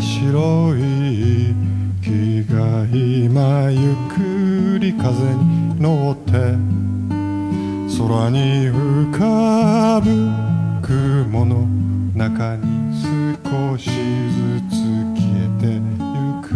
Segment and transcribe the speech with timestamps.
[0.00, 1.54] 白い
[2.02, 6.32] 木が今ゆっくり風に乗って
[7.96, 10.08] 空に浮かぶ
[10.82, 11.66] 雲の
[12.14, 12.64] 中に
[13.42, 13.92] 少しず
[14.68, 14.72] つ
[15.14, 15.80] 消えてゆ
[16.42, 16.50] く。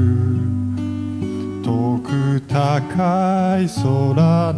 [1.64, 4.58] 遠く高い空の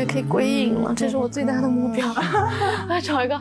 [0.00, 2.06] 也可以归隐了，这是我最大的目标。
[2.88, 3.40] 我要 找一个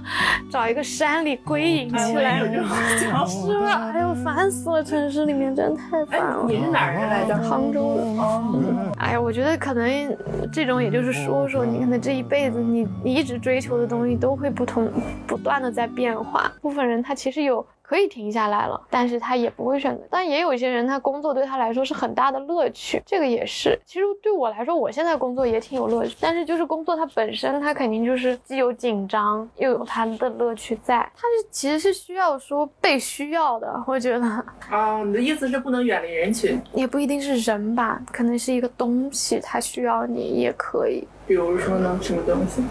[0.52, 3.92] 找一个山里归隐起来，是吧？
[3.94, 4.84] 哎呦，烦死了！
[4.84, 6.46] 城市里面真的太烦了。
[6.48, 7.38] 你是哪儿人来着？
[7.38, 8.04] 杭州的。
[8.22, 8.62] 哦，
[8.98, 10.18] 哎呀，我觉得可能
[10.52, 14.92] 这种，也就是说说，你可能这一辈子，你你一直追求的东西都会不同，
[15.26, 16.52] 不断的在变化。
[16.62, 17.66] 部分人他其实有。
[17.90, 20.04] 可以停下来了，但是他也不会选择。
[20.12, 23.76] 但也有一些人，他工作对他来说是很大的乐趣，这个也是。
[23.84, 30.98] 其实对我来说，我现在工作也挺有乐趣，但是就是工作它本身，它肯定就是既有紧张，又有它的乐趣在。
[31.16, 34.46] 它是其实是需要说被需要的，我觉得。
[34.70, 36.62] 啊，你的意思是不能远离人群？
[36.76, 41.08] 也不一定是人吧，可能是一个东西，它需要你也可以。
[41.30, 42.64] 比如说呢，什么东西？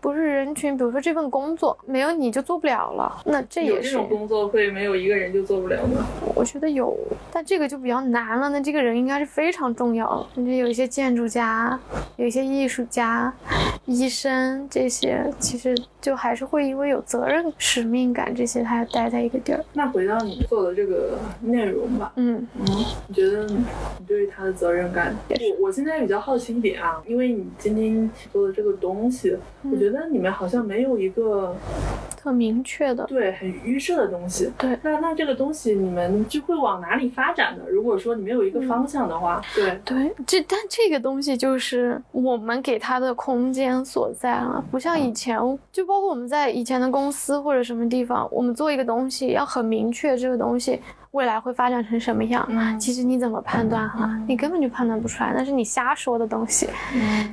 [0.00, 3.74] 不是人群，比如说这份工作没有你就做不了了，那这也是。
[3.76, 6.04] 有这种工作会没有一个人就做不了吗？
[6.34, 6.96] 我觉得有，
[7.32, 8.48] 但这个就比较难了。
[8.48, 10.42] 那这个人应该是非常重要的。
[10.42, 11.78] 你有一些建筑家，
[12.16, 13.32] 有一些艺术家、
[13.86, 19.64] 医生这些，其实就还是会因为有责任、使命感这些，他要待在一个地儿。
[19.72, 22.64] 那回到你做的这个内容吧，嗯嗯，
[23.08, 23.64] 你觉得你
[24.06, 25.14] 对于他的责任感？
[25.28, 31.56] 我我现在比较好奇一点啊，因为你今天做的这个东西，我觉得你们好像没有一个
[32.16, 34.50] 特明确的，对，很预设的东西。
[34.58, 37.64] 对，那那这个东西你们就会往哪里发展呢？
[37.68, 45.38] 如果说你没有一个方向的话，对对，这但这个东西就是我们给他的空间所在了，不像以前，
[45.72, 50.78] 就包括我们在以前的公司或者什么地方，我们做一个东西要很明确，这个东西。
[51.12, 52.46] 未来会发展成什么样？
[52.78, 54.14] 其实你怎么判断哈？
[54.28, 56.68] 你根本就判断不出来，那是你瞎说的东西。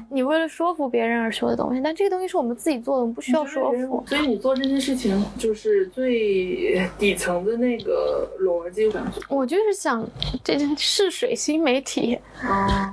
[0.10, 4.02] 你为了说服别人而说的东西，但这个东西是我们自己做的，我们不需要说服。
[4.08, 8.90] 所以你做这件事情就是最底层的那个逻辑。
[9.28, 10.08] 我就是想，
[10.42, 12.18] 这是水新媒体，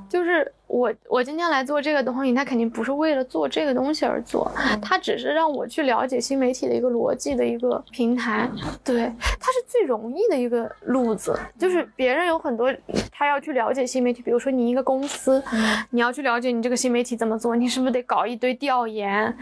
[0.08, 0.52] 就是。
[0.72, 4.50] 我我今天来做这个东西，他肯定不是为了做这个东西而做，
[4.81, 8.49] 他只是让我去了解新媒体的一个逻辑的一个平台。
[8.83, 9.03] 对，
[9.38, 12.75] 它是最容易的一个路子，就是别人有很多
[13.10, 15.43] 他要去了解新媒体，比如说你一个公司，
[15.91, 19.37] 你要去了解你这个新媒体怎么做，你是不是得搞一堆调研？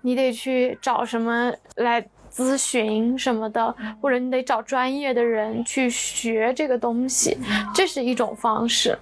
[0.00, 2.02] 你得去找什么来？
[2.32, 7.36] 咨询什么的，或者你得找专业的人去学这个东西，
[7.74, 8.96] 这是一种方式。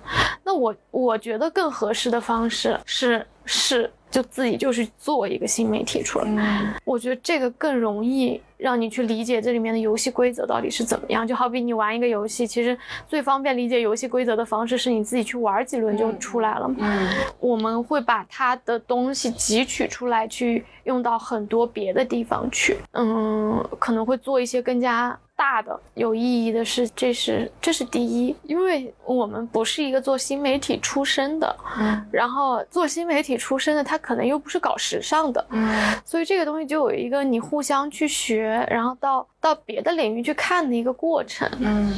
[0.44, 3.90] 那我我觉得更合适的方式是是。
[4.10, 11.26] 就自己就去做一个新媒体出来，我觉得这个更容易让你去理解这里面的游戏规则到底是怎么样。
[11.26, 12.76] 就好比你玩一个游戏，其实
[13.08, 16.70] 最方便理解游戏规则的方式是你自己去玩几轮就出来了。
[16.78, 17.08] 嗯，
[17.40, 22.76] 我们会把它的东西汲取出来，去用到很多别的地方去。
[22.92, 25.18] 嗯，可能会做一些更加。
[25.38, 41.92] 大的有意义的是，这是这是第一，因为我们不是一个做新媒体出身的，嗯，然后做新媒体出身的，他可能又不是搞时尚的，嗯，所以这个东西就有一个你互相去学，然后到到别的领域去看的一个过程，嗯。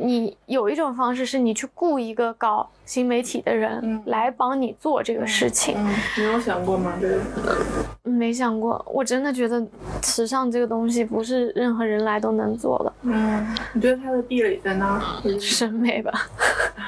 [0.00, 6.92] 你有一种方式是你去雇一个搞新媒体的人来帮你做这个事情，嗯你有想过吗？
[7.00, 7.18] 这个
[8.04, 9.66] 没想过，我真的觉得
[10.04, 12.92] 时尚这个东西不是任何人来都能做的。
[13.02, 15.20] 嗯，你觉得它的壁垒在哪？
[15.40, 16.12] 审美吧，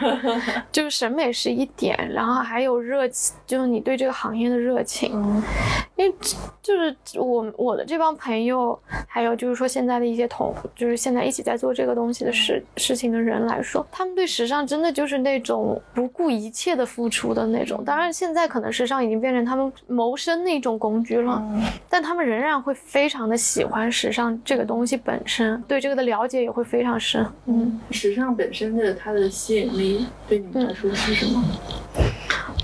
[0.71, 5.11] 就是审美是一点，然后还有热情，就是你对这个行业的热情。
[5.15, 5.43] 嗯
[5.97, 6.15] 因为
[6.63, 17.85] 就是我我的这帮朋友，还有就是说现在的一些同，就是现在一起在做这个东西的事事情的人来说，他们对时尚真的就是那种不顾一切的付出的那种。
[17.85, 21.43] 当然现在可能时尚已经变成他们谋生的一种工具了，
[21.89, 27.25] 但他们仍然会非常的喜欢时尚这个东西本身，对这个的了解也会非常深。
[27.47, 31.45] 嗯，时尚本身的它的吸引力对你们来说是什么？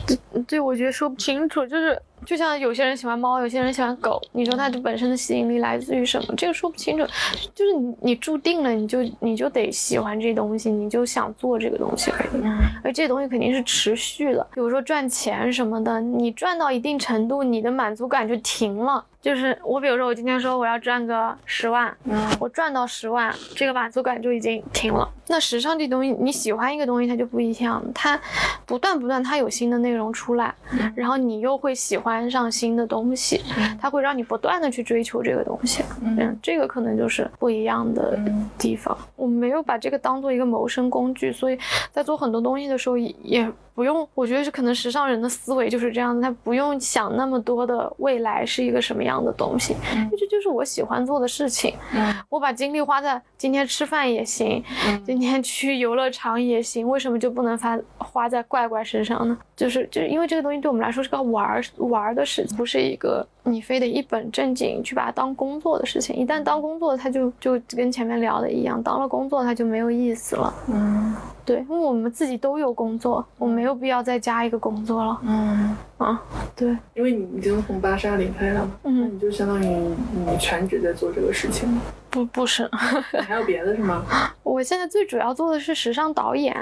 [0.07, 1.97] 对，对我觉得说不清楚，就是。
[2.27, 6.35] 就像有些人喜欢猫，有些人喜欢狗，你说它本身的吸引力来自于什么？
[6.37, 7.07] 这个说不清楚，
[7.55, 12.43] 就是你你注定了，你就你就得喜欢这东西，你就想做这个东西而已。
[12.83, 19.05] 而这东西肯定是持续的，比如说赚钱什么的，你赚到一定程度，你的满足感就停了。
[19.27, 25.13] 就是我比如说我今天说我要赚个十万，嗯我赚到十万，这个满足感就已经停了。
[25.27, 28.17] 那时尚这东西，你喜欢一个东西，它就不一样，它
[28.65, 30.55] 不断不断，它有新的内容出来，
[30.95, 33.43] 然后你又会喜欢上新的东西，
[33.81, 35.83] 它会让你不断的去追求这个东西。
[36.05, 38.97] 嗯，这个可能就是不一样的嗯地方。
[39.17, 41.59] 我没有把这个当做一个谋生工具，所以
[41.91, 51.75] 在做很多东西的时候也也不用，我觉得是可能时尚人的思维就是这样子，他不用想那么多的未来是一个什么样的东西，因为这就是我喜欢做的事情。
[51.93, 54.65] 嗯我把精力花在今天吃饭也行，
[55.05, 59.37] 今天去游乐场也行，为什么就不能发花在怪怪身上呢？
[59.57, 66.15] 就是就是因为这个东西对我们来说是个玩儿玩儿的事情，不是一个你非得一本正经去把它当工作的事情。
[66.15, 70.55] 一旦当工作，它就就跟前面聊的一样，当了工作它就没有意思了。
[70.71, 71.15] 嗯
[71.47, 76.21] 对，因为我们自己都有工作，我没有必要再加一个工作了嗯，啊。
[76.55, 81.81] 对，因为你已经从芭莎离开了嘛，嗯那你就相当于你全职在做这个事情了。
[82.17, 82.69] 不不是，
[83.13, 84.03] 你 还有别的是吗？
[84.43, 86.57] 我现在最主要做的是时尚导演，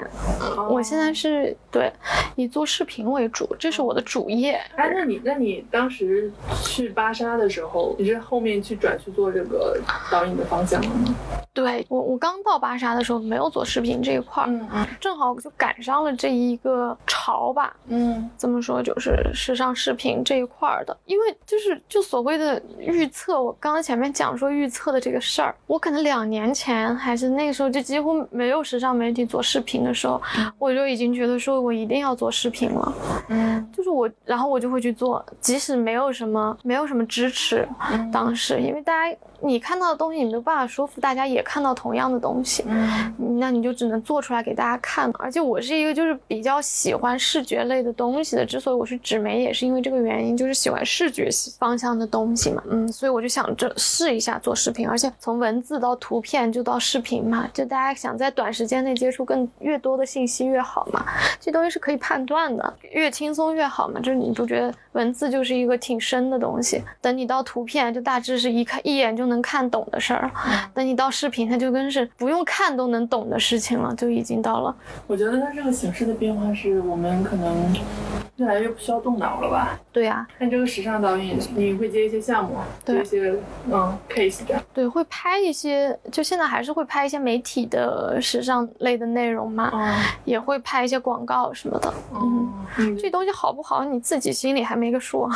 [0.69, 1.89] 我现在是对
[2.35, 4.59] 以做视频为主，这是我的主业。
[4.75, 6.29] 哎，那你那你当时
[6.63, 9.79] 去芭莎的时候，你是后面去转去做这个
[10.11, 11.15] 导演的方向了吗？
[11.53, 17.73] 对我，我刚到芭莎的时候没有做视频这一块儿，嗯嗯正好就赶上了这一个潮吧。
[17.87, 30.21] 嗯怎么说，就是时尚视频这一块儿的，因为就是就所谓的预测，我刚刚前面讲说预测的这个事儿，我可能两年前还是那个时候就几乎没有时尚媒体做视频的时候，
[30.57, 32.93] 我就已经觉得说我一定要做视频了。
[33.29, 45.11] 嗯就是我，然后我就会去做，即使没有什么没有什么支持，嗯当时因为大家你看到的东西，你没有办法说服大家也看到同样的东西，嗯那你就只能做出来给大家看。
[45.19, 52.63] 而且我是一个就是比较喜欢视觉类的东西的，之所以我是纸媒，也是因为这个原因，就是喜欢视觉方向的东西嘛。
[52.69, 61.05] 嗯，所以我就想着试一下做视频，而且从文字到图片就到视频嘛，就大家想在短时间内接触更越多的信息越好嘛。
[61.39, 63.99] 这东西是可以判断的，越轻松越好嘛。
[63.99, 70.31] 就是你不觉得文字就是一个挺深的东西，等你到图片，就大致是一看一眼就能看懂的事儿。
[70.73, 74.75] 等你到视频，它就跟是不用看都能懂的事情了，就已经到了。
[75.05, 77.75] 我觉得它这个形式的变化是我们可能
[78.37, 79.79] 越来越不需要动脑了吧？
[79.91, 82.55] 对啊，看这个时尚导演，你会接一些项目，
[82.87, 83.35] 一些
[83.69, 84.63] 嗯 case 这样。
[84.73, 89.93] 对，会拍一些，就现在还是会拍一些媒体的时尚类的内容嘛，哦
[90.23, 91.93] 也会拍一些广告什么的。
[92.13, 95.29] 嗯，嗯这东西好不好，你自己心里还没个数。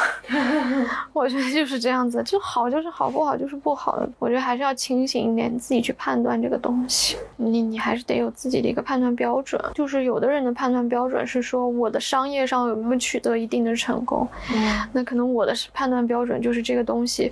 [1.14, 4.10] 我觉得就是这样子，就好就是好，不好就是不好的。
[4.20, 7.18] 我觉得还是要清醒一点，自己去判断这个东西。
[7.38, 9.60] 你你还是得有自己的一个判断标准。
[9.74, 17.32] 就是有的人的判断标准是说我的商业上有没有取得一定的成功，嗯那可能我的判断标准就是这个东西，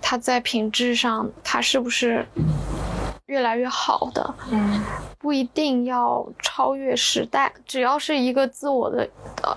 [0.00, 2.24] 它在品质上它是不是
[3.26, 4.34] 越来越好的。
[4.50, 4.80] 嗯
[5.18, 9.08] 不一定要超越时代，只要是一个自我的
[9.42, 9.54] 呃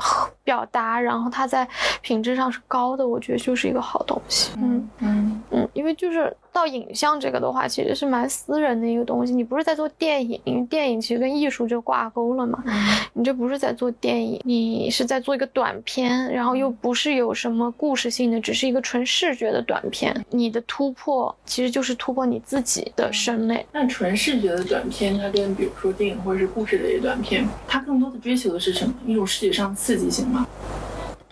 [0.48, 1.68] 表达，然后它在
[2.02, 4.52] 品质上是高的，我觉得就是一个好东西。
[4.56, 9.34] 嗯嗯嗯，因为就是到影像这个的话，其实是蛮私人的一个东西。
[9.34, 12.64] 你不是在做电影，因为电影其实跟艺术就挂钩了嘛。
[13.12, 20.16] 你这不是在做电影，你是在做一个短片，然后又不是有什么故事性的，只是一个纯视觉的短片。
[20.30, 23.66] 你的突破其实就是突破你自己的审美。
[23.74, 28.94] 那纯视觉的短片，它跟比如说电影或者是故事类的短片，它更多的追求的是什么？
[29.06, 30.37] 一种视觉上刺激性吗？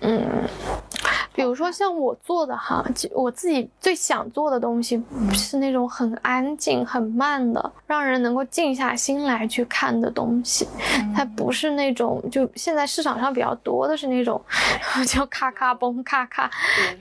[0.02, 0.48] 嗯，
[1.36, 10.68] 比如说像我做的哈，其我自己最想做的东西是那种很安静、很慢的，让人能够静下心来去看的东西。
[11.14, 14.42] 它不是那种就现在市场上比较多的是那种，
[15.08, 16.50] 就咔咔嘣咔咔，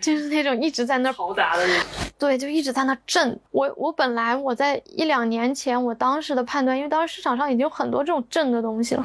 [0.00, 1.86] 就是那种一直在那儿嘈杂的那种。
[2.18, 3.38] 对，就一直在那震。
[3.50, 9.04] 我我本来我在一两年前，我当时的判断，因为当时市场上已经有很多这种震的东西了，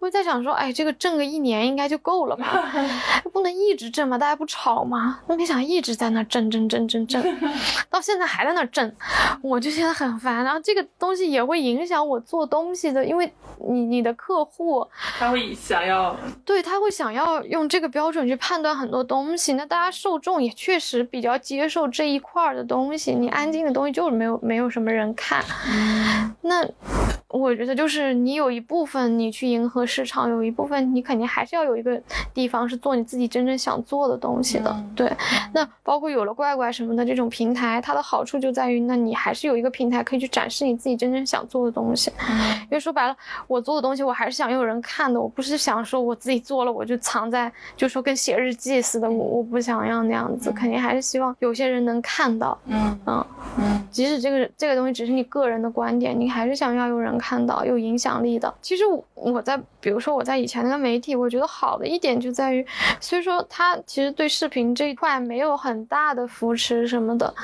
[0.00, 2.64] 我就在想说，哎，这个震个一年应该就够了吧？
[3.32, 5.20] 不能一直震吧，大家不吵吗？
[5.26, 7.22] 那没想到一直在那震震震震震，
[7.90, 8.94] 到现在还在那震，
[9.42, 10.44] 我就觉得很烦。
[10.44, 13.32] 然后这个东西也会影响我做东西的，因为
[13.68, 14.86] 你你的客户
[15.18, 23.12] 他会想要对他会想要用这个标准去判断很多东西，那大家受众也确实比较接受这一块儿的东西。
[23.12, 25.42] 你安静的东西就是没有没有什么人看，
[26.42, 26.66] 那
[27.28, 32.00] 我觉得就是你有一部分你去迎合市场，有一部分你肯定还是要有一个
[32.32, 34.70] 地方是做你自己真正想做的东西的。
[34.70, 35.12] 嗯对，
[35.52, 42.10] 那包括有了怪怪什么的这种平台，它的好处就在于，那你还是有一个平台可以去展示你自己真正想做的东西。
[42.62, 43.14] 因为说白了，
[43.46, 52.58] 我做的东西我还是想有人看的，我不是想说我自己做了我就藏在，就说跟写日记似的，我我不想要那样子，肯定还是希望有些人能看到。
[52.64, 53.26] 嗯嗯，
[53.58, 58.52] 嗯即使这个这个东西只是你个人的观点，你还是想要有人看到，有影响力的。
[58.62, 62.66] 其实我我在比如说我在以前那个媒体，我觉得好的一点就在于，
[63.00, 67.34] 虽说它其实对视视频这一块没有很大的扶持什么的，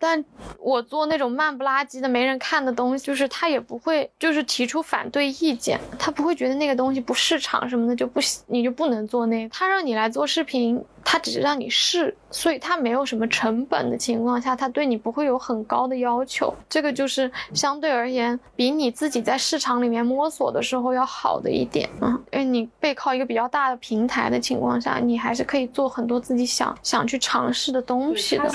[0.00, 0.24] 但
[0.58, 10.84] 我做那种慢不拉几的没人看的东西，就是他也不会就是提出反对意见，他不会觉得那个东西不市场什么的就不行你就不能做那，他让你来做视频。
[11.04, 16.52] 他只是让你试，所以他没有什么成本的情况下，他对你不会有很高的要求。
[16.68, 22.18] 这个就是相对而言，比你自己在市场里面摸索的时候要好的一点啊。
[22.32, 28.48] 因为你背靠一个比较大的平台的情况下，你还是可以做很多自己想想去尝试的东西的。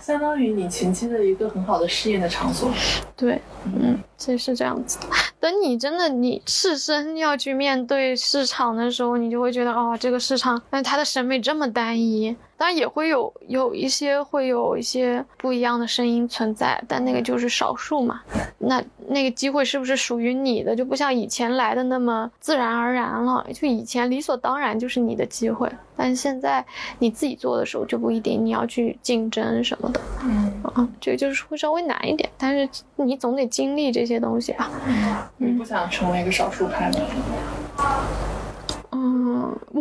[0.00, 2.70] 相当于你前期的一个很好的试验的场所。
[3.16, 4.98] 对，嗯，其实是这样子。
[5.40, 12.36] 等你真的你赤身要去面对市场的时候，你就会觉得哦，这个市场，但它的审美这么单一。
[12.62, 18.20] 当然也会有有一些会有一些不一样的声音存在，但那个就是少数嘛。
[18.56, 23.44] 那那个机会是不是属于你的，就不像以前来的那么自然而然了。
[23.52, 26.64] 就以前理所当然就是你的机会，但是现在
[27.00, 30.00] 你自己做的时候就不一定，你要去竞争什么的。
[30.22, 34.70] 嗯啊，这个就是会稍微难一点，但是你总得经历这些东西吧。
[35.36, 37.00] 你不想成为一个少数派吗？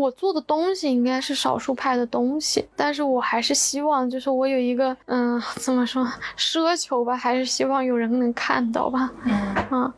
[0.02, 6.06] 嗯，我做的东西应该是少数派的东西，但是我还是希望，就是我有一个，嗯，怎么说，
[6.38, 9.12] 奢求吧，还是希望有人能看到吧。
[9.26, 9.94] 嗯嗯，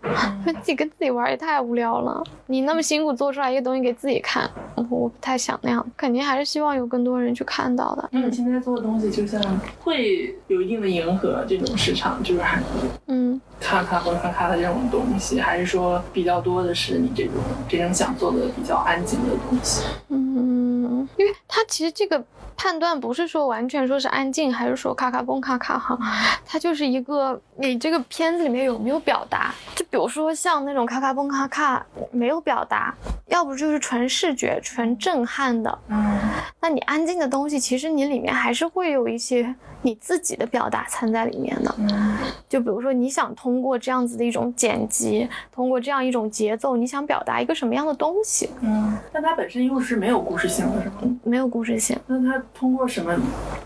[0.46, 2.22] 因 为自己跟自己玩也太无聊了。
[2.48, 8.10] 你那么辛苦做出来一个东西给自己看，我我不太想那样，肯定还是希望有更多人去看到的。
[8.12, 9.42] 那你现在做的东西，就像
[9.80, 12.62] 会有一定的迎合这种市场，就是还
[13.08, 13.40] 嗯。
[13.60, 17.36] 咔咔或咔咔的这种东西，还是说比较多的是你这种
[17.70, 19.84] 真正想做的比较安静的东西？
[20.10, 22.24] 嗯，因为它其实这个
[22.56, 25.98] 判断不是说完全说是安静，还是说咔咔蹦咔咔哈，
[26.46, 29.54] 它就是一个你这个片子里面有没有表达。
[29.76, 32.94] 就比如说像那种咔咔蹦咔咔没有表达，
[33.28, 35.80] 要不就是纯视觉、纯震撼的。
[35.90, 36.20] 嗯
[36.60, 41.76] 那你安静的东西，其实你里面还是会有一些你自己的表达掺在里面的。
[41.78, 42.16] 嗯
[42.48, 48.50] 就比如说，你想通过这样子的一种剪辑，通过这样一种节奏，你想表达一个什么样的东西？
[48.62, 50.96] 嗯，但它本身又是没有故事性的，是吗？
[51.24, 51.98] 没有故事性。
[52.06, 53.16] 那它通过什么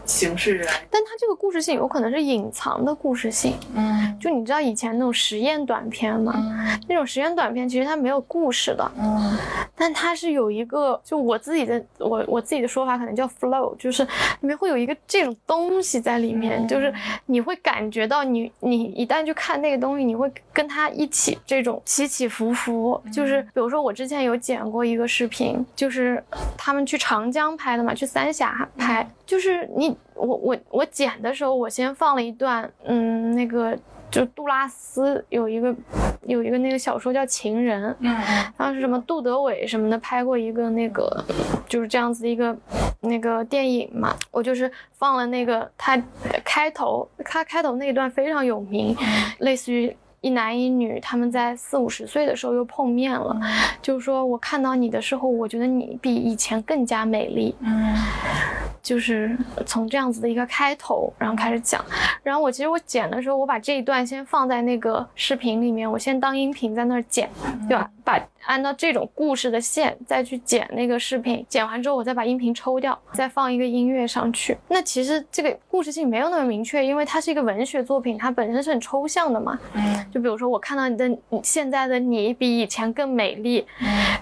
[0.06, 0.74] 形式来？
[0.90, 4.18] 但它这个故事性有可能是隐藏的故事性，嗯。
[4.20, 6.34] 就你知道以前那种实验短片吗？
[6.36, 6.80] 嗯。
[6.88, 9.38] 那种实验短片其实它没有故事的，嗯。
[9.76, 16.68] 但它是有一个，就我自己的我我自己的说法可能叫 flow，就是里面会有一个这种东西在里面，嗯。
[16.68, 16.94] 就是
[17.26, 26.24] 你会感觉到你你一旦去看那个东西，你会跟它一起这种起起伏伏，就是比如说我之前有剪过一个视频，就是
[26.58, 33.78] 他们去长江拍的嘛，去三峡拍，就是你我我我剪的时候，我先放了一段，嗯，那个
[34.10, 35.76] 就杜拉斯有一个
[36.24, 38.18] 有一个那个小说叫《情人》，嗯
[38.58, 41.24] 当时什么杜德伟什么的拍过一个那个
[41.68, 42.56] 就是这样子的一个
[43.02, 46.02] 那个电影嘛，我就是放了那个他
[46.44, 48.96] 开头，他开头那一段非常有名，
[49.40, 49.96] 类似于。
[50.28, 53.34] 一男一女，他们在四五十岁的时候又碰面了，
[53.82, 57.96] 就是说我看到你的时候，我觉得你比以前更加美丽，嗯
[58.82, 61.84] 就是从这样子的一个开头，然后开始讲。
[62.24, 67.30] 然后我其实我剪的时候，我把这一段先放在那个视频里面，我先当音频在那儿剪，
[67.68, 67.90] 对吧？
[68.04, 74.58] 把按照这种故事的线再去剪那个视频，剪完之后我再把音频抽掉，再放一个音乐上去。
[74.70, 79.60] 那其实这个故事性没有那么明确，因为它是一个文学作品，它本身是很抽象的嘛。
[79.74, 83.66] 嗯就比如说我看到你的你现在的你比以前更美丽，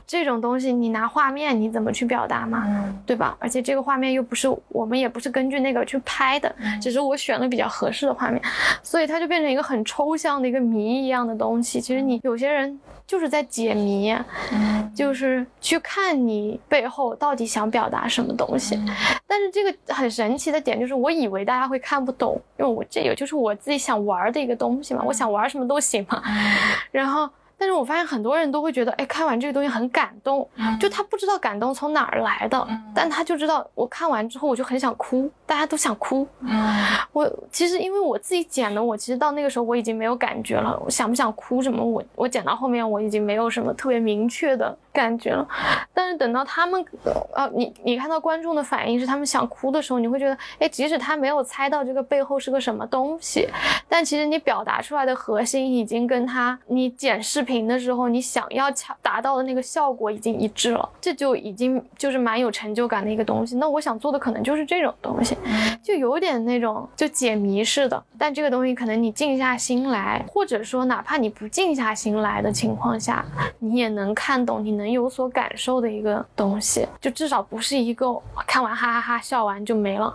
[0.08, 2.64] 这种东西你拿画面你怎么去表达嘛？
[2.66, 3.38] 嗯对吧？
[3.40, 8.42] 而且这个画面又不是我们也不是根据那个去拍的，只是我选了比较合适的画面，
[8.82, 11.80] 所以它就变成一个很抽象的一个谜一样的东西。
[11.80, 14.15] 其实你有些人就是在解谜，
[14.52, 18.80] 嗯就是去看你背后到底想表达什么东西。
[19.28, 26.22] 但是这个很神奇的点就是，我以为大家会看不懂，因为我这也就是我自己想玩的一个东西嘛，我想玩什么都行嘛。
[26.92, 27.30] 然后。
[27.66, 30.48] 但但是我发现很多人都会觉得，哎，看完这个东西很感动，
[30.80, 36.28] 就他不知道感动从哪儿来的，但他就知道我看完之后我就很想哭，大家都想哭。
[37.12, 45.48] 我其实因为我自己剪的，我其实到那个时候我已经没有感觉了，我想不想哭什么，我我剪到后面我已经没有什么特别明确的感觉了。
[45.92, 46.86] 但是等到他们，
[47.34, 53.50] 呃，你你看到观众的反应是他们想哭的时候，你会觉得，哎，即使他没有猜到这个背后是个什么东西，
[53.90, 63.56] 但其实你表达出来的核心已经跟他你剪视频的时候你想要达达到的那个效果已经一致了，这就已经就是蛮有成就感的一个东西。
[63.58, 65.38] 那我想做的可能就是这种东西，
[65.84, 68.04] 就有点那种就解谜似的。
[68.18, 73.24] 但这个东西可能你静下心来，或者说哪怕你不静下心来的情况下，
[73.60, 78.08] 你也能看懂，你能有所感受的一个东西，就至少不是一个
[78.48, 80.14] 看完哈哈哈笑完就没了，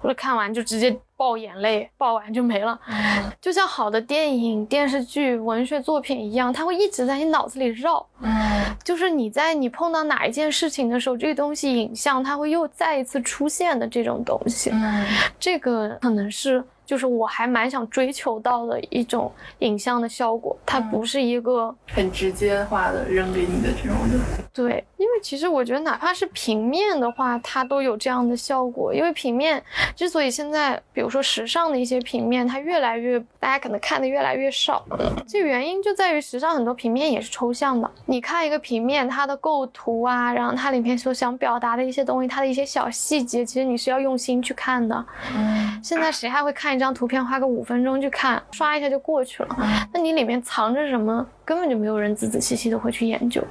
[0.00, 0.96] 或者看完就直接。
[1.18, 2.80] 爆眼泪，爆完就没了，
[3.42, 8.06] 就像好的电影、电视剧、文学作品一样，它会一直在你脑子里绕。
[8.20, 8.30] 嗯，
[8.84, 14.70] 就是你在你碰到哪一件事情的时候，这个东西影像它会又再一次出现的这种东西。
[14.72, 15.04] 嗯，
[15.40, 16.64] 这个可能是。
[16.88, 24.18] 就是我还蛮想追求到的一种影像的效果，它不是一个很直接化的扔给你的这种的。
[24.54, 28.94] 对，因为其实我觉得哪怕是平面的话，它都有这样的效果。
[28.94, 29.62] 因为平面
[29.94, 34.82] 之所以现在，比如说时尚的一些平面，它越来越大家可能看的越来越少，
[35.28, 37.88] 这原因就在于时尚很多平面也是抽象的。
[38.06, 45.04] 你看一个平面，它的构图啊，然后它里面所想表达的一些东西，它的一些小细节，其实你是要用心去看的。
[45.36, 46.77] 嗯，现在谁还会看？
[46.78, 49.48] 一张图片花个五分钟去看，刷一下就过去了。
[49.92, 51.26] 那你里面藏着什么？
[51.44, 53.42] 根本就没有人仔仔细细的会去研究。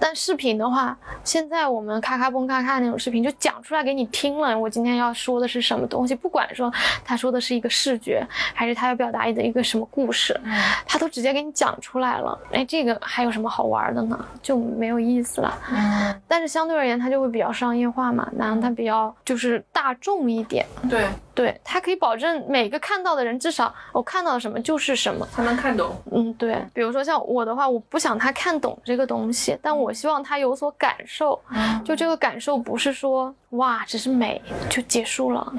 [0.00, 4.58] 但视频的话，现在我们咔咔嘣咔咔那种视频就讲出来给你听了。
[4.58, 6.14] 我今天要说的是什么东西？
[6.14, 6.72] 不管说
[7.04, 10.38] 他说的是一个视觉，还是他要表达的一个什么故事，
[10.86, 12.36] 他都直接给你讲出来了。
[12.50, 14.26] 哎，这个还有什么好玩的呢？
[14.42, 15.56] 就没有意思了。
[15.70, 16.20] 嗯。
[16.26, 20.64] 但是相对而言，它就会比较商业化嘛，然后它比较就是大众一点。
[20.88, 25.94] 对对，它可以保证每个看到的人至少我看到了什么就是什么，他能看懂。
[26.10, 26.46] 嗯，对。
[26.46, 31.36] 对，比如说像我的话，我不想他看懂这个东西，但我希望他有所感受。
[31.84, 34.40] 就这个感受不是说哇，只是美
[34.70, 35.52] 就结束了。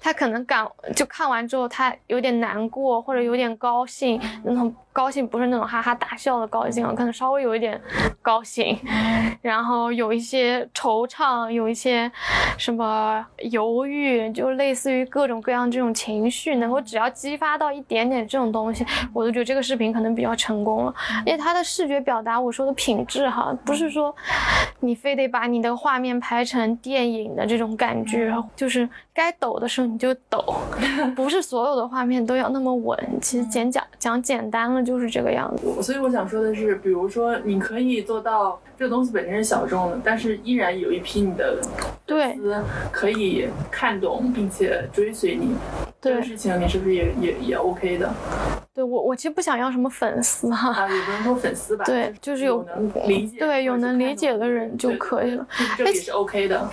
[0.00, 7.78] 他可能感就看完之后，他有点难过或者有点高兴，那种高兴不是那种哈哈大笑的高兴，可能稍微有一点
[8.22, 8.78] 高兴，
[9.42, 12.10] 然后有一些惆怅，有一些
[12.56, 20.22] 什么犹豫，就类似于各种各样这种情绪，能够只要激发到一点点这种东西，我都觉得这个视频可能比。
[20.22, 20.94] 比较成功了，
[21.26, 24.14] 因为它的视觉表达，我说的品质哈，不是说
[24.78, 30.54] 你非得把你的画面拍成电影的这种感觉，就是该抖的时候你就抖，
[31.16, 32.96] 不是所有的画面都要那么稳。
[33.20, 35.82] 其实简讲讲简单了就是这个样子。
[35.82, 41.58] 所以我想说的是，比如说你可以做到这个东西本身是小众的，但是依然有一批你的
[42.06, 45.54] 粉丝可以看懂并且追随你。
[46.00, 48.12] 这个事情你是不是也也也 OK 的？
[48.74, 56.68] 对我，我其实不想要什么粉丝哈，啊，也不能说粉丝吧， 对，就是有能理解，对，有能理解的人就可以了，这也是 OK 的。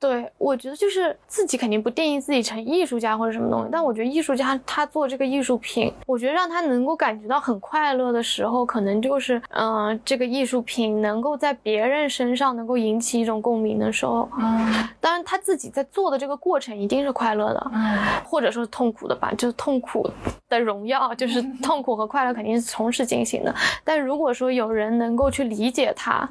[0.00, 14.26] 对，我觉得就是自己肯定不定义自己成艺术家或者什么东西，但我觉得艺术家他做这个艺术品，我觉得让他能够感觉到很快乐的时候，可能就是，嗯，这个艺术品能够在别人身上能够引起一种共鸣的时候。
[14.38, 20.10] 嗯，当然他自己在做的这个过程一定是快乐的，嗯，或者说是痛苦的吧，就是痛苦
[20.48, 23.54] 的荣耀，就是 痛苦和快乐肯定是同时进行的。
[23.84, 26.26] 但如果说有人能够去理解他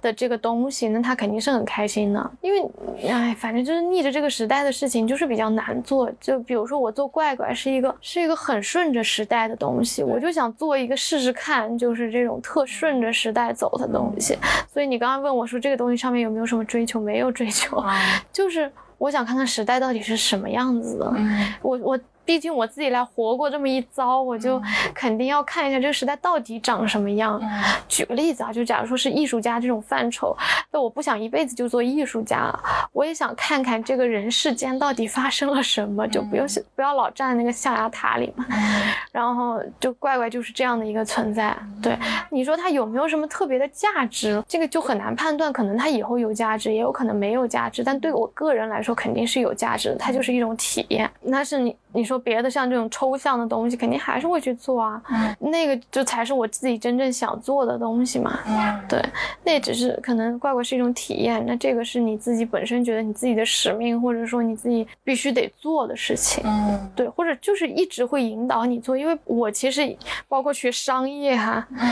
[0.00, 2.68] 的这个东西，那他肯定是很开心的，因为。
[3.12, 6.10] 哎，反正就是逆着这个时代的事情，就是比较难做。
[6.20, 14.36] 就比如说我做怪怪是一个是一个很顺着时代的东西，我就想做一个试试看，就是这种特顺着时代走的东西。
[14.72, 16.98] 所以你刚刚问我说这个东西上面有没有什么追求？
[17.00, 17.82] 没有追求，
[18.32, 21.14] 就是我想看看时代到底是什么样子的。
[21.60, 22.00] 我我。
[22.24, 24.60] 毕竟我自己来活过这么一遭，我就
[24.94, 27.40] 肯定要看一下这个时代到底长什么样。
[27.88, 30.36] 举个例子啊，就假如说是艺术家这种范畴，
[30.70, 32.52] 那我不想一辈子就做艺术家，
[32.92, 38.46] 我也想看看这个人世间到底发生了什么，就不用不要老站在那个象牙塔里嘛。
[39.12, 41.54] 然后就怪怪就是这样的一个存在。
[41.82, 41.98] 对，
[42.30, 44.42] 你说他有没有什么特别的价值？
[44.48, 47.84] 这个就很难判断，可能他以后有价值，也有可能没有价值。
[47.84, 49.96] 但对我个人来说，肯定是有价值的。
[49.96, 51.76] 它就是一种体验，那是你。
[51.94, 55.02] 你说别的像这种抽象的东西，肯定还是会去做啊。
[55.10, 58.40] 嗯，那个就才是我自己真正想做的东西嘛。
[58.46, 59.02] 嗯，对，
[59.44, 66.44] 那只是可能怪怪是一种体验，那这个是你自己本身觉得你自己的使命，或者说你自己必须得做的事情。
[66.46, 69.96] 嗯，对，或者就是一直会引导你做，因为我其实
[70.28, 71.88] 包括学商业哈，嗯，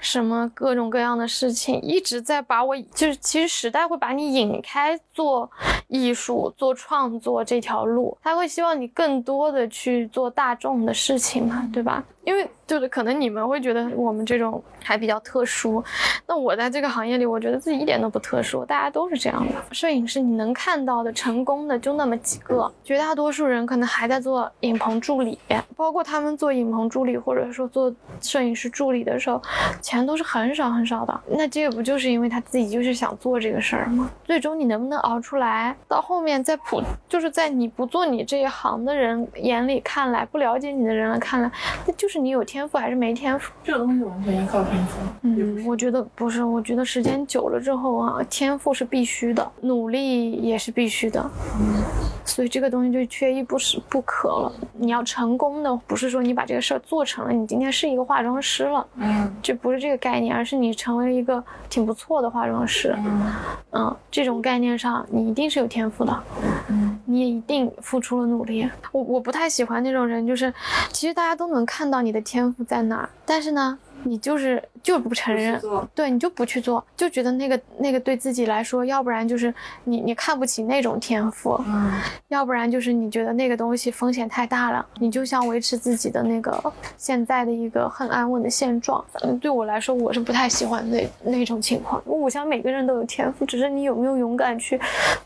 [0.00, 5.50] 什么各种各样的事情，一直在把我就是其实时代会把你引开做
[5.88, 12.02] 艺术、做创作这条路，他会希望你更多多的去做大众的事情嘛，对吧？
[12.26, 15.82] 因为就是可能你们会觉得我们这种还比较特殊，
[16.26, 19.54] 那我在这个行业里，我觉得自己一点都不特殊，大家都是这样的。
[19.70, 25.38] 摄影师你能看到的成功的就那么几个，绝大多数人可能还在做影棚助理，
[25.76, 29.40] 包括他们做影棚助理或者说做摄影师助理的时候，
[29.80, 31.20] 钱都是很少很少的。
[31.28, 34.10] 那这个不就是因为他自己就是想做这个事儿吗？
[34.24, 41.48] 最终你能不能熬出来，到后面在普就是在你不做你这一行的人眼里看来，不了解你的人来看来，
[41.86, 42.15] 那就是。
[42.16, 43.52] 你有天赋还是没天赋？
[43.62, 44.98] 这个东西完全依靠天赋。
[45.22, 51.20] 嗯，我觉得不是，我觉得时间久了之后啊，天赋是必须的，努力也是必须的。
[51.60, 51.82] 嗯，
[52.24, 54.52] 所以这个东西就缺一不是不可了。
[54.74, 62.94] 你要成功的，不是说你把这个事儿做成了，你今天是一个化妆师了，嗯，这不是这个概念，而是你成为了一个挺不错的化妆师。
[62.98, 63.32] 嗯，
[63.72, 66.22] 嗯，这种概念上，你一定是有天赋的。
[66.68, 68.68] 嗯，你也一定付出了努力。
[68.92, 70.52] 我我不太喜欢那种人，就是
[70.90, 73.76] 其实大家都能看到你的天赋在哪儿，但是呢。
[74.02, 75.60] 你就是就不承认，
[75.92, 81.90] 对你就不去做，就觉得那个那个对自己来说，要不然就是你你看不起那种天赋，嗯，
[82.28, 89.04] 要不然就是你觉得那个东西风险太大了，你就想维持自己的那个现在的一个很安稳的现状。
[89.12, 92.00] 反正对我来说，我是不太喜欢那那种情况。
[92.04, 94.78] 我想每个人都有天赋，只是你有没有勇敢去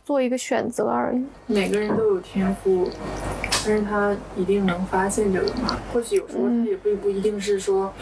[0.06, 1.22] 做一个选择而已。
[1.46, 2.88] 每个人都有天赋，
[3.66, 5.76] 但是他一定能发现这个吗？
[5.92, 7.92] 或许有时候他也并不一定是说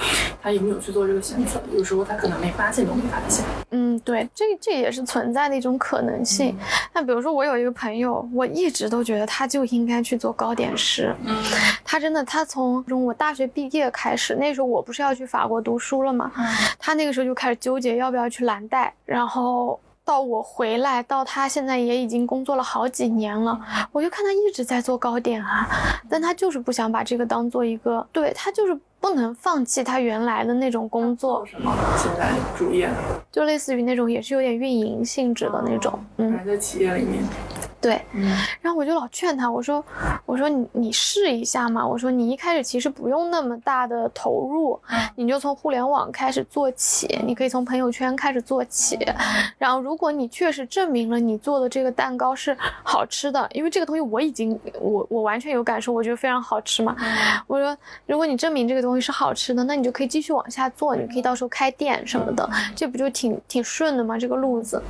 [0.40, 0.58] 他有。
[0.68, 3.44] 没有去做这个选择，有时候他可能没发现都没发现。
[3.70, 6.54] 嗯，对，这这也是存在的一种可能性。
[6.92, 11.14] 那比如说，我有一个朋友，我一直都觉得他就应该去做糕点师。
[11.24, 11.34] 嗯，
[11.84, 16.30] 他真的，他从从我大学毕业开始，那时候我不是要去法国读书了嘛？
[16.36, 16.44] 嗯，
[16.78, 23.60] 他那个时候就开始纠结要不要去蓝带，然后到我回来，到他现在也已经工作了好几年了，
[23.92, 25.68] 我就看他一直在做糕点啊，
[26.08, 28.74] 但他就是不想把这个当做一个，对他就是。
[29.00, 31.46] 不能放弃他原来的那种工作。
[31.46, 31.72] 什么？
[31.96, 32.90] 现在主业？
[33.30, 35.96] 就类似于那种，也是有点运营性质的那种。
[36.16, 37.22] 嗯，还在企业里面。
[37.80, 38.00] 对，
[38.60, 39.84] 然后我就老劝他，我说，
[40.26, 44.80] 我说你你试一下嘛，我说你一开始其实不用那么大的投入，
[45.14, 48.98] 你就从互联网开始做起，你可以从朋友圈开始做起，
[49.58, 56.96] 然后如果你确实证明了你做的这个蛋糕是好吃的，因为这个东西我已经我我完全有感受，我觉得非常好吃嘛，
[57.46, 64.18] 我说如果你证明这个东西是好吃的，那你就可以继续往下做，你可以到时候开店什么的，这不就挺挺顺的吗？
[64.18, 64.82] 这个路子，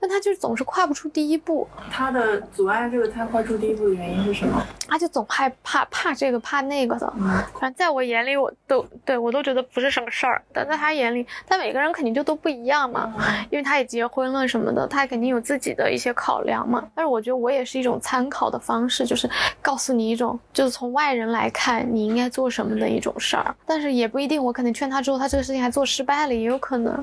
[0.00, 2.21] 但他就总是跨不出第一步，他的。
[2.54, 4.62] 阻碍这个他跨出第一步的原因是什么？
[4.88, 7.12] 他就总害怕怕这个怕那个的。
[7.58, 10.42] 反正在我眼里，我都对我都觉得不是什么事儿。
[10.52, 13.14] 但在他眼里，但每个人肯定就都不一样嘛。
[13.50, 16.84] 因为他也结婚了什么的，他肯定有自己的一些考量嘛。
[16.94, 19.28] 但是我觉得我也是一种参考的方式，就是
[19.60, 23.54] 告诉你一种，就是从外人来看你应该做什么的一种事儿。
[23.64, 27.02] 但是也不一定，我可能劝他之后，他这个事情还做失败了，也有可能。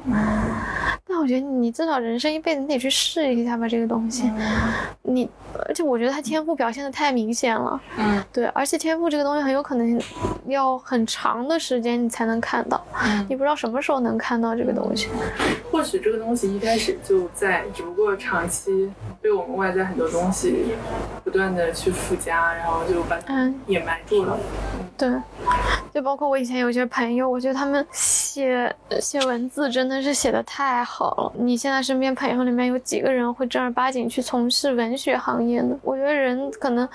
[1.08, 4.32] 但我觉得你至少人生一辈子，你得去试一下吧，这个东西。
[5.10, 5.30] 你，
[5.68, 7.80] 而且我觉得他天赋表现的太明显了。
[7.98, 10.02] 嗯，对，而且天赋这个东西很有可能
[10.48, 12.84] 要很长的时间你才能看到，
[13.28, 15.10] 你不知道什么时候能看到这个东西。
[15.72, 18.92] 或许这个东西一开始就在，只不过长期
[19.22, 20.74] 被我们外在很多东西
[21.24, 24.38] 不断的去附加，然后就把它掩埋住了。
[24.98, 25.10] 对，
[25.94, 27.86] 就包括我以前有些朋友，我觉得他们
[28.40, 31.34] 写写文字真的是写的太好了。
[31.38, 35.78] 你现在身边朋友里面有几个人会正儿八经去从事文学行业呢？
[35.84, 36.88] 我觉得人可能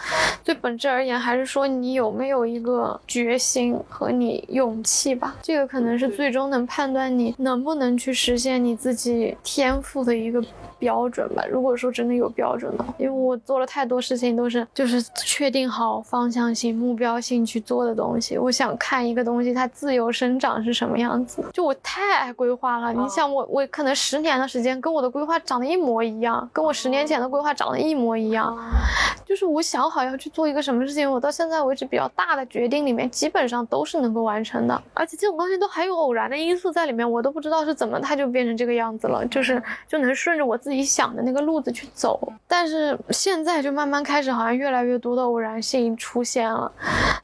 [0.42, 5.36] 最本质而言，还是说你有没有一个决心和你勇气吧。
[5.42, 10.42] 这个可能是最终能判断你能不能去实现你自己天赋的一个。
[10.76, 18.36] 标准吧，如果说真的有标准的话，因为我做了太多事情都是就是确定好方向性、目标性去做的东西。
[18.36, 19.04] 我想看。
[19.04, 21.33] 一个东西它自由生长是什么样子。
[21.52, 28.56] 就我太爱规划了，你想我我可能十年的时间跟我的规划长得一模一样，跟我十年前的规划长得一模一样。
[29.24, 34.80] 就是我想好要去做一个什么事情，我到现在为止比较大的决定里面，基本上都是能够完成的。
[34.92, 42.20] 而且这种东西都还有偶然的因素在里面，我都不知道是怎么它就变成这个样子了，就是就能顺着我自己想的那个路子去走。
[42.46, 46.70] 但是现在就慢慢开始，好像越来越多的偶然性出现了。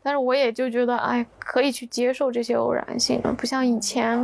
[0.03, 4.17] 但是我也就觉得，哎，可以去接受这些偶然性了，不像以前，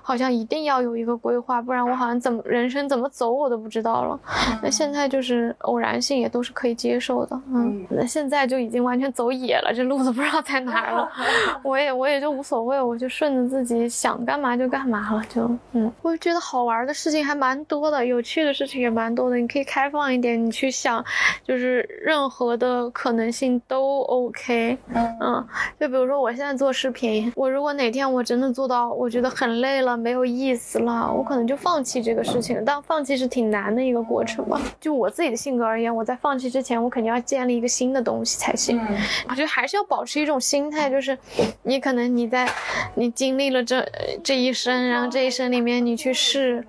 [0.00, 4.20] 好像一定要有一个规划，不然我好像怎么人生怎么走我都不知道了。
[4.62, 11.10] 那现在就是偶然性也都是可以接受的，嗯，那现在就已经完全走野了，这路子不知道在哪儿了，
[11.64, 21.04] 我也我也就无所谓，我就顺着自己想干嘛就干嘛了，就嗯，我觉得好玩的事情还蛮多的，有趣的事情也蛮多的，你可以开放一点，你去想，
[21.42, 25.44] 就是任何的可能性都 OK，嗯，
[25.80, 38.80] 就比如说我现在做视频，我如果哪天我真的做到我觉得很累了，没有意思了，我可能就放弃这个事情，但放弃是挺难的一个过程吧，就我自己的性格而言，我在放弃之前，我肯定要建立一个新的东西才行。
[39.28, 41.16] 我觉得还是要保持一种心态，就是
[41.62, 42.48] 你可能你在
[42.94, 43.86] 你经历了这
[44.22, 46.64] 这一生，然后这一生里面你去试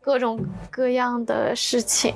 [0.00, 0.38] 各种
[0.70, 2.14] 各样的事情，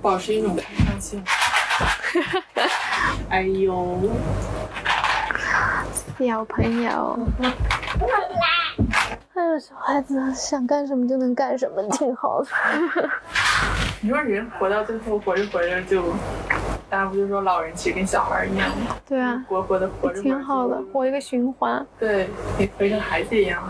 [0.00, 1.22] 保持一种开放性。
[3.30, 3.96] 哎呦，
[6.26, 7.18] 小朋友，
[9.34, 12.48] 哎呦，小孩子想干什么就能干什么，挺好的。
[14.02, 16.02] 你说人活到最后，活着活着就，
[16.88, 18.96] 大家不就说老人其实跟小孩一样吗？
[19.08, 21.84] 对啊，活活的活着，挺好的，活一个循环。
[21.98, 22.28] 对，
[22.58, 23.62] 你活成孩子一样。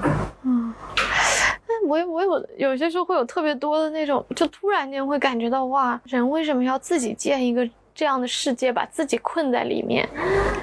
[0.42, 7.68] 嗯，但我我有有些时候会有特别多的那种，就突然间会感觉到哇，人为什么要自己建一个？
[7.92, 10.08] 这样的世界把自己困在里面，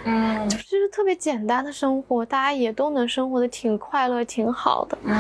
[0.06, 5.16] 嗯，就是特别简单的生活，大家也都能生活的挺快乐、挺好的，嗯，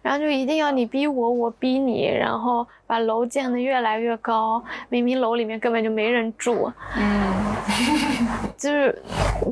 [0.00, 7.56] 然后就一定要你逼我，我逼你，然后把楼建得越来越高，明明楼里面根本就没人住，嗯，
[8.56, 9.02] 就是，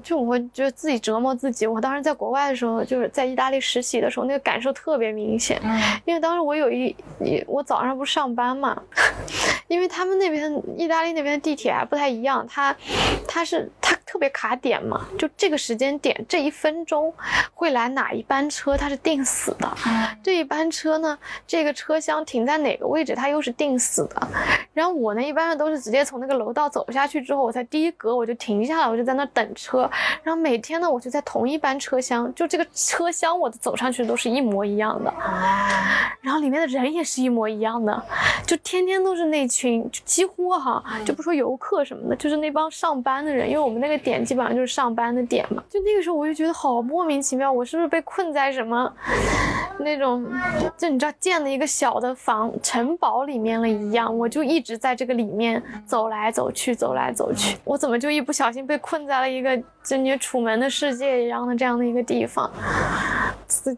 [0.05, 1.67] 就我觉得自己折磨自己。
[1.67, 6.95] 我当时在国外的时候，就是在意大利实习的时候，那个感受特别明显，嗯，因为当时我有一，
[7.49, 8.81] 我早上不是上班嘛，
[9.67, 12.05] 因为他们那边意大利那边的地铁还不太。
[12.05, 12.77] 不太一样，它，
[13.27, 17.13] 它是它特别卡点嘛，就这个时间点这一分钟
[17.55, 19.73] 会来哪一班车，它是定死的。
[20.23, 24.29] 这一班车呢，这个车厢停在哪个位置，它又是定死的。
[24.75, 29.89] 然后我呢，一般的都是直接从那个楼道走下去之后，我才第一格我就停下来，我就在那等车。
[30.23, 35.11] 然后每天呢，我就在同一班车厢，就这个车厢我走上去都是一模一样的。
[36.21, 38.03] 然后里面的人也是一模一样的，
[38.47, 41.95] 就天天都是那群，就几乎哈，就不说游客什么。
[41.95, 45.63] 什么的，就是那帮上班的人，因为我们那个点基本上就是上班的点嘛。
[45.69, 48.93] 就那个时候，我就觉得好莫名其妙，我是不是被困在什么
[49.79, 50.27] 那种，
[50.77, 57.57] 就你知道建了一个小的房城堡里面了一样，我就一直在这个里面走来走去，走来走去。
[57.65, 62.51] 我怎么就一不小心被困在了一个就你楚门的世界一样的这样的一个地方？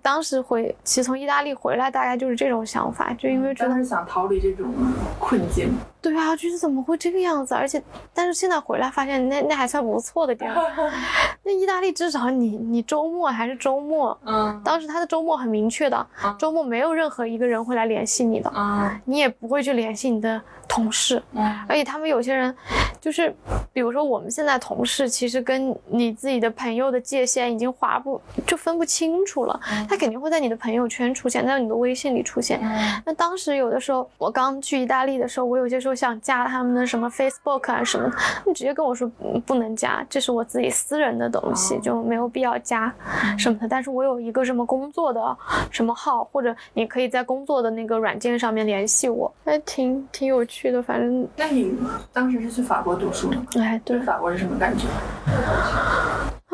[0.02, 4.72] 当时回，其实从意大利回来，大概就是这种想法，就因为真的是想逃离这种
[5.18, 5.70] 困境。
[6.10, 7.54] 对啊，就是怎么会这个样子？
[7.54, 7.82] 而且，
[8.14, 10.64] 但是现在回来发现，那那还算不错的地方。
[11.42, 14.16] 那意大利至少你你周末还是周末。
[14.24, 14.60] 嗯。
[14.64, 16.06] 当时他的周末很明确的，
[16.38, 18.48] 周末没有任何一个人会来联系你的。
[18.50, 19.00] 啊。
[19.04, 21.22] 你也不会去联系你的同事。
[21.32, 21.44] 嗯。
[21.68, 22.54] 而且他们有些人，
[23.00, 23.34] 就是，
[23.72, 29.58] 比如说我们现在同事，其实跟你自己的朋友的界限已经划不就分不清楚了。
[29.88, 32.60] 他肯定会在你的朋友圈出现，在你的微信里出现。
[33.04, 38.12] 那当时有的时候，我刚去意大利的时候，我有些时候想加他们的什么 Facebook 啊什么，
[38.44, 39.11] 你直接跟我说
[39.46, 42.92] 不能加，这是我自己私人的东西，就没有必要加
[43.38, 43.66] 什么的。
[43.66, 45.37] 但是我有一个什么工作的
[45.70, 50.82] 什么号，或者你可以在工作的那个软件上面联系我，还挺挺有趣的。
[50.82, 51.74] 反正那你
[52.12, 53.46] 当时是去法国读书吗？
[53.59, 54.87] 哎，对，法国是什么感觉？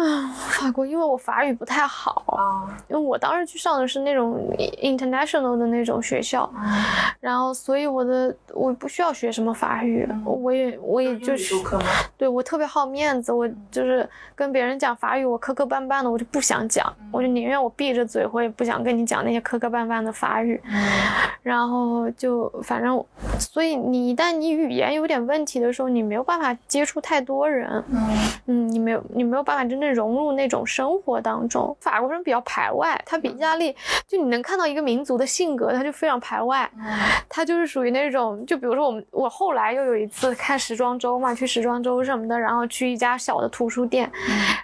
[0.03, 4.37] 啊，法国，因为我法语不太好啊，因为我当时去上的是那种
[4.83, 6.53] international 的那种学校，
[7.21, 11.55] 然后所以我的我不需要学什么法语，我也我也就是
[12.19, 20.61] 对我特别好面子，我就是跟别人讲法语，我磕磕绊绊的，我就不想讲，我就宁愿我闭着嘴，我也不想跟你讲那些磕磕绊绊的法语，
[21.45, 23.05] 然后就反正，
[23.39, 27.85] 所以你一旦你语言有点问题的时候，你没有办法接触太多人，
[28.47, 29.92] 嗯，你没有你没有办法真正。
[29.93, 31.77] 更融入那种生活当中。
[31.81, 33.75] 法国人比较排外，他比意大利
[34.07, 36.69] 就你能看到一个民族的性格，他就非常排外，
[37.29, 44.11] 他就是属于那种，就比如说我们我后来又有一次看时装周嘛，去时装周什么的，然后去一家小的图书店，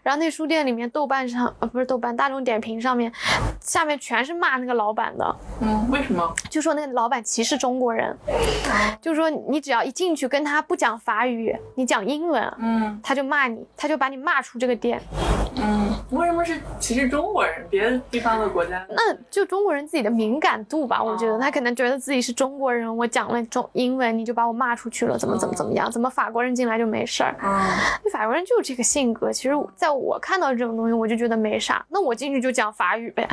[0.03, 3.12] 然后那书店里面豆瓣上呃不是豆瓣大众点评上面，
[3.61, 6.35] 下面全是骂那个老板的，嗯，为什么？
[6.49, 8.17] 就说那个老板歧视中国人，
[9.03, 15.01] 就说你只要一进去跟他不讲法语，你讲英文，嗯，他就骂你，他就把你骂出这个店。
[15.61, 17.67] 嗯，为什么是歧视中国人？
[17.69, 18.87] 别的地方的国家？
[18.91, 25.91] 那就中国人自己的敏感度吧，我觉得他可能觉得自己是中国人，我讲了中英文，你就把我骂出去了，怎么怎么怎么样？
[25.91, 27.35] 怎么法国人进来就没事儿？
[27.41, 27.69] 啊，
[28.13, 29.33] 法国人就是这个性格。
[29.33, 31.85] 其实在我看到这种东西，我就觉得没啥。
[31.89, 33.29] 那我进去就讲法语呗，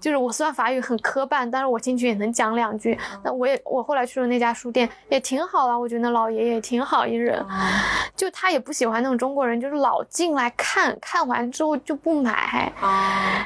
[0.00, 2.98] 就是我虽然法语很磕绊，但是我进去也能讲两句。
[3.22, 7.42] 那我也我后来去了那家书店，也挺好啊，我觉得那老爷爷也挺好一人，
[8.14, 12.72] 就他也不喜欢那种中国人，就是老进来看看完之后就不买，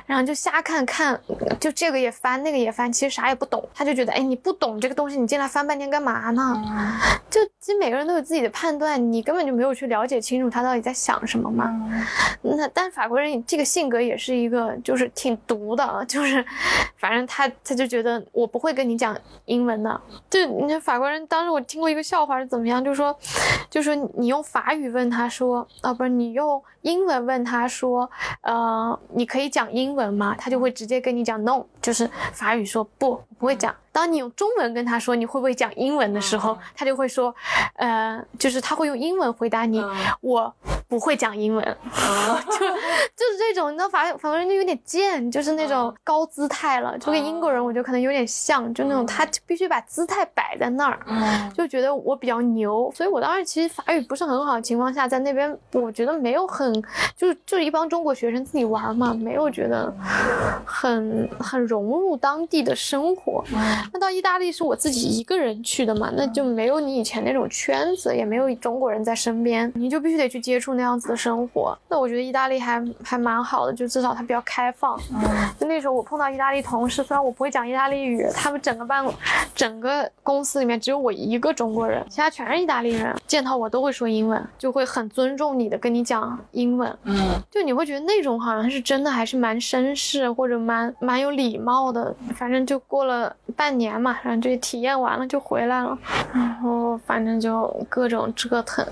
[0.07, 1.19] 然后就瞎看看，
[1.59, 3.67] 就这个也翻，那个也翻，其实啥也不懂。
[3.75, 6.63] 他就觉得，哎，你不懂这个东西，你进来翻半天干嘛呢？
[7.31, 11.71] 就其实每个人都有自己的判断，你根本就没有去了解清楚他到底在想什么嘛。
[12.43, 16.45] 那但法国人这个性格也是一个，就是挺毒的，就是
[16.99, 20.01] 反正他他就觉得我不会跟你讲英文的。
[20.31, 23.17] 就你看法国人，当时我听过一个笑话是怎么样，就说，
[23.71, 30.35] 就说你用法语问他说，啊，不是你用英文问他说，呃，你可以讲英文吗？
[30.37, 33.75] 他就会直接跟你讲 no，就是法语说不，不会讲。
[33.93, 37.33] 当你用中文跟他说你会不会讲英文的时候，他就会说，
[37.75, 39.81] 呃，就是他会用英文回答你，
[40.21, 40.53] 我
[40.95, 50.99] 不会讲英文， 就就是这种，你知道法法国人就有点贱，就是那种高姿态了，就跟英国人我觉得可能有点像，就那种他必须把姿态摆在那儿，
[51.57, 56.73] 就觉得我比较牛，所以我当时其实法语不是很好的情况下，在那边我觉得没有很，
[57.17, 59.93] 就是就是一帮中国学生自己玩嘛，没有觉得
[60.65, 63.45] 很很融入当地的生活。
[63.93, 71.77] 那到意大利是我自己一个人去的嘛，那就没有你以前那种圈子，也没有中国人在身边，你就必须得去接触那样子的生活。
[71.89, 74.97] 那我觉得意大利还还蛮好的，就至少它比较开放。
[75.61, 79.13] 就那时候我碰到意大利同事，虽然我不会讲意大利语，他们整个办公
[79.55, 86.97] 整个公司里面只有我一个中国人，其他全是意大利人，见到我都会说英文，就会很尊重你的跟你讲英文。
[87.03, 87.17] 嗯，
[87.51, 92.15] 就你会觉得那种好像是真的还是蛮绅士或者蛮蛮有礼貌的。
[92.35, 93.75] 反正就过了半。
[93.75, 95.99] 年嘛，然后就体验完了就回来了，
[96.33, 98.87] 然后反正就各种折腾。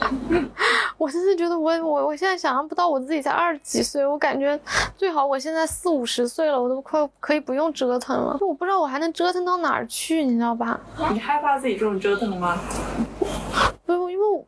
[0.98, 4.58] 我真的觉得我我我现在想象不到我自己才二十几岁，我感觉
[4.96, 8.38] 最好我现在四五十岁了，我都快可以不用折腾了。
[8.40, 10.78] 我不知道我还能折腾到哪儿去，你知道吧？
[11.12, 12.58] 你害怕自己这种折腾吗？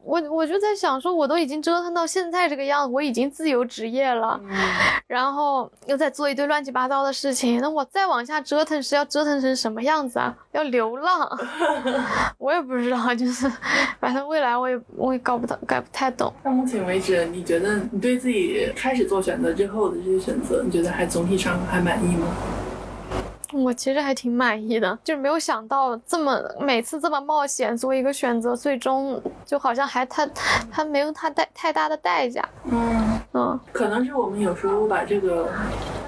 [0.05, 4.39] 我我就在想说，我都已经折腾到现在这个样子，我已经自由职业了，
[5.07, 10.35] 然后又在做一堆乱七八糟的事情，那我再往下折腾是要折腾成什么样子啊？
[10.53, 11.29] 要流浪？
[12.39, 13.51] 我也不知道，就是
[13.99, 16.33] 反正未来我也我也搞不懂，搞不太懂。
[16.43, 22.27] 到目前为止，你觉得你对自己开始做选择之后的这些选择，你觉得还总体上还满意吗？
[23.63, 30.27] 我其实还挺满意的，就是没有想到这么每次这么冒险做一个选择，最终就好像还他
[30.71, 32.47] 他没有他代太大的代价。
[32.65, 35.49] 嗯嗯，可能是我们有时候把这个。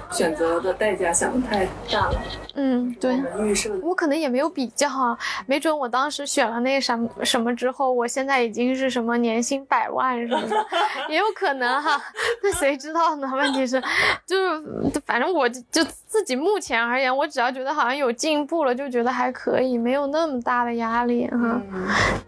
[0.09, 2.21] 选择的代价想的太大了。
[2.55, 3.21] 嗯，对。
[3.41, 10.65] 预设我可能也没有比较啊，没准我当时选了那个什么什么之后，我现在已经是什么年薪百万什么的，
[11.11, 12.01] 也有可能哈。
[12.41, 13.29] 那谁知道呢？
[13.35, 13.83] 问题是，
[14.25, 14.63] 就是
[15.05, 21.61] 反正我就就自己目前而言，我只要觉得好像有进步了，就觉得还可以，没有那么大的压力哈。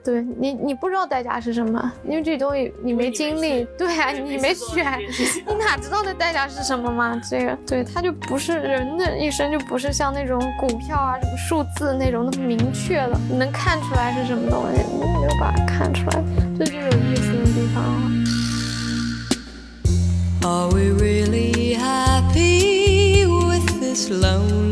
[0.03, 4.99] 对你，你不知道代价是什么，因为这东西你没经历，对啊，你没选，
[5.47, 7.17] 你哪知道的代价是什么嘛？
[7.29, 7.57] 这个。
[7.65, 16.21] 对，它就不是人的一生，就不是像那种股票啊、什么数字那种那么明确的，你能看出来是什么东西，你没有把它看出来，
[16.59, 17.81] 这就有意思的地方
[24.07, 24.68] 了。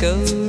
[0.00, 0.39] go.